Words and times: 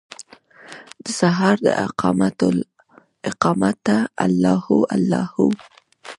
دسهار 1.05 1.55
داقامته 3.25 3.95
الله 4.23 4.57
هو، 4.65 4.79
الله 4.95 5.23
هو 5.35 5.47